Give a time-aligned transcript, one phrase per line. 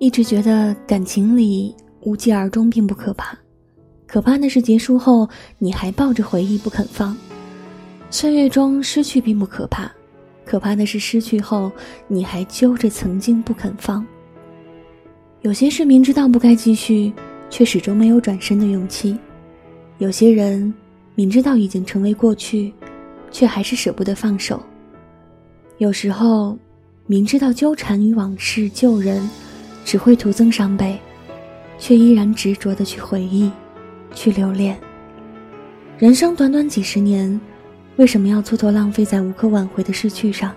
[0.00, 3.38] 一直觉得感情里无疾而终并不可怕，
[4.06, 5.28] 可怕的是结束后
[5.58, 7.14] 你还抱着回忆不肯放。
[8.08, 9.92] 岁月中失去并不可怕，
[10.42, 11.70] 可怕的是失去后
[12.08, 14.02] 你还揪着曾经不肯放。
[15.42, 17.12] 有些事明知道不该继续，
[17.50, 19.14] 却始终没有转身的勇气；
[19.98, 20.72] 有些人
[21.14, 22.72] 明知道已经成为过去，
[23.30, 24.62] 却还是舍不得放手。
[25.76, 26.58] 有时候
[27.06, 29.28] 明知道纠缠于往事旧人。
[29.84, 30.98] 只会徒增伤悲，
[31.78, 33.50] 却依然执着的去回忆，
[34.14, 34.78] 去留恋。
[35.98, 37.40] 人生短短几十年，
[37.96, 40.54] 为什么要蹉跎浪费在无可挽回的失去上？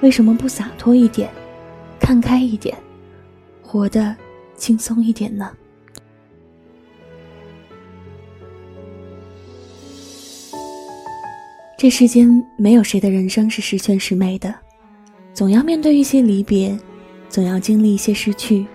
[0.00, 1.28] 为什么不洒脱一点，
[1.98, 2.76] 看开一点，
[3.62, 4.14] 活得
[4.56, 5.50] 轻松一点呢？
[11.76, 14.54] 这世间没有谁的人生是十全十美的，
[15.32, 16.78] 总要面对一些离别。
[17.28, 18.66] 总要经历一些失去，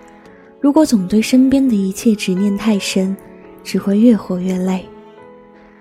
[0.59, 3.15] 如果总对身边的一切执念太深，
[3.63, 4.85] 只会越活越累。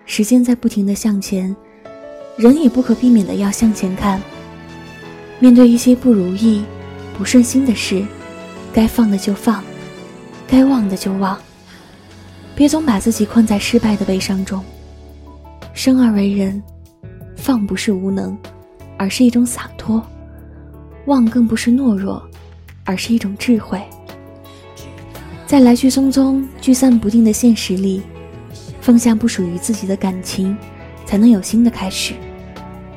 [0.04, 1.54] 时间在不停的向前，
[2.36, 4.20] 人也不可避免的要向前看。
[5.38, 6.64] 面对一些不如意、
[7.16, 8.04] 不顺心的事，
[8.72, 9.62] 该放的就放，
[10.46, 11.38] 该忘的就忘，
[12.54, 14.62] 别总把自己困在失败的悲伤中。
[15.74, 16.62] 生而为人，
[17.36, 18.36] 放不是无能，
[18.96, 20.00] 而是一种洒脱；
[21.06, 22.22] 忘更不是懦弱。
[22.84, 23.80] 而是一种智慧，
[25.46, 28.02] 在来去匆匆、聚散不定的现实里，
[28.80, 30.56] 放下不属于自己的感情，
[31.06, 32.14] 才能有新的开始；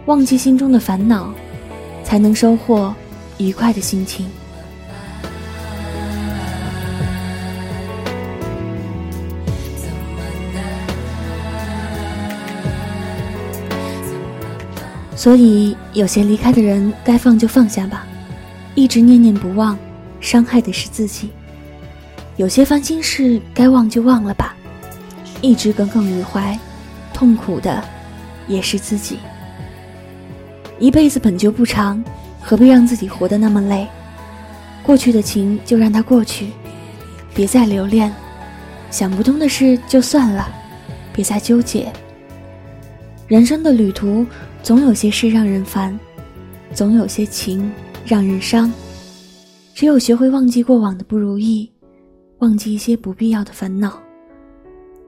[0.06, 1.34] 忘记心中的烦恼，
[2.04, 2.94] 才能收获
[3.38, 4.28] 愉快的心情。
[15.16, 18.06] 所以，有些离开的人，该放就放下吧。
[18.76, 19.78] 一直念念不忘，
[20.20, 21.30] 伤害的是自己；
[22.36, 24.54] 有些烦心事该忘就忘了吧，
[25.42, 26.60] 一直耿耿于怀，
[27.14, 27.82] 痛苦的
[28.48, 29.18] 也是自己。
[30.78, 32.04] 一辈子本就不长，
[32.42, 33.88] 何必让自己活得那么累？
[34.84, 36.50] 过去的情就让它过去，
[37.34, 38.12] 别再留恋；
[38.92, 40.48] 想不通的事就算了，
[41.14, 41.92] 别再纠结。
[43.28, 44.26] 人生的旅途，
[44.62, 45.98] 总有些事让人烦，
[46.74, 47.72] 总有些情。
[48.06, 48.72] 让人伤，
[49.74, 51.68] 只有学会忘记过往的不如意，
[52.38, 54.00] 忘记一些不必要的烦恼，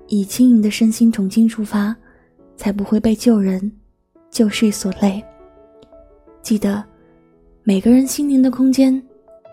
[0.08, 1.96] 以轻盈的身心重新出发，
[2.56, 3.72] 才不会被旧人、
[4.32, 5.24] 旧事所累。
[6.42, 6.84] 记得，
[7.62, 9.00] 每个人心灵的空间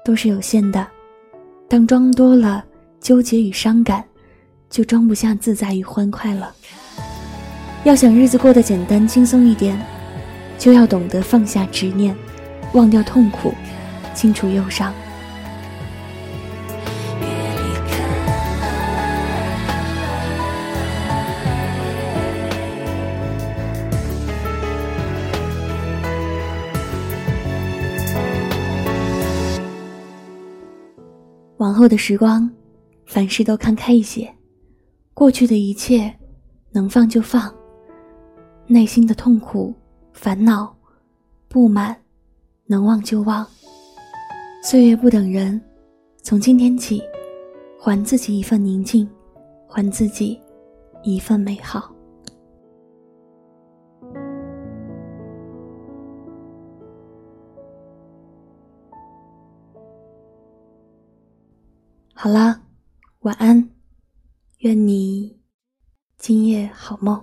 [0.06, 0.86] 都是有限的，
[1.68, 2.64] 当装多了
[2.98, 4.02] 纠结与伤感，
[4.70, 6.50] 就装不下自在与欢快了。
[7.84, 9.78] 要想日子过得简单轻松一点，
[10.58, 12.16] 就要懂得放下执念。
[12.74, 13.54] 忘掉痛苦，
[14.14, 14.92] 清除忧伤。
[31.58, 32.50] 往后的时光，
[33.06, 34.28] 凡事都看开一些。
[35.14, 36.12] 过去的一切，
[36.72, 37.54] 能放就放。
[38.66, 39.72] 内心的痛苦、
[40.12, 40.76] 烦恼、
[41.48, 42.03] 不满。
[42.66, 43.46] 能忘就忘，
[44.62, 45.60] 岁月不等人。
[46.22, 47.02] 从今天起，
[47.78, 49.06] 还自己一份宁静，
[49.68, 50.40] 还自己
[51.02, 51.94] 一份美好。
[62.14, 62.62] 好啦，
[63.20, 63.68] 晚安，
[64.60, 65.38] 愿你
[66.16, 67.22] 今夜好梦。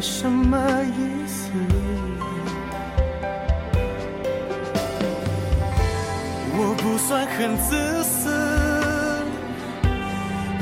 [0.00, 1.50] 什么意思。
[6.52, 8.30] 我不算很自私，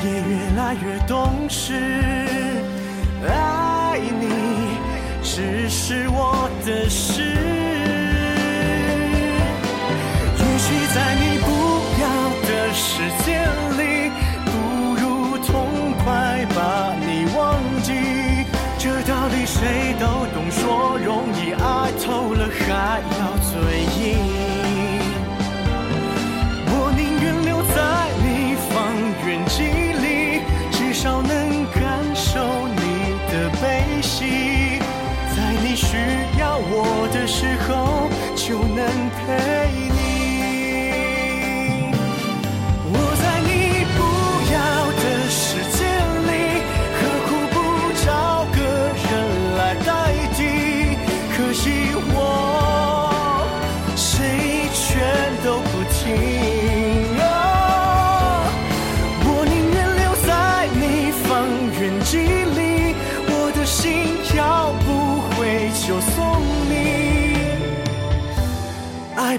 [0.04, 1.74] 也越来越懂事。
[3.26, 4.78] 爱你
[5.22, 7.22] 只是我的事。
[10.38, 11.46] 也许在你不
[12.00, 12.04] 要
[12.46, 12.84] 的世
[13.24, 13.26] 界
[13.76, 13.82] 里，
[14.44, 14.48] 不
[14.94, 15.04] 如
[15.38, 15.46] 痛
[16.04, 16.06] 快
[16.54, 16.87] 把
[22.50, 23.87] 还要醉